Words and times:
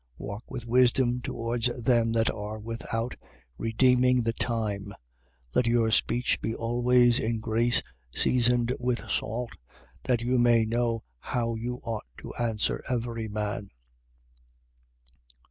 4:5. 0.19 0.25
Walk 0.27 0.43
with 0.49 0.65
wisdom 0.65 1.21
towards 1.21 1.83
them 1.83 2.11
that 2.13 2.31
are 2.31 2.57
without, 2.59 3.15
redeeming 3.59 4.23
the 4.23 4.33
time. 4.33 4.85
4:6. 4.87 4.91
Let 5.53 5.67
your 5.67 5.91
speech 5.91 6.41
be 6.41 6.55
always 6.55 7.19
in 7.19 7.39
grace 7.39 7.83
seasoned 8.11 8.73
with 8.79 9.07
salt: 9.07 9.51
that 10.01 10.21
you 10.21 10.39
may 10.39 10.65
know 10.65 11.03
how 11.19 11.53
you 11.53 11.81
ought 11.83 12.07
to 12.17 12.33
answer 12.33 12.83
every 12.89 13.27
man. 13.27 13.69